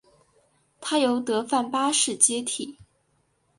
[0.79, 2.79] 他由德范八世接替。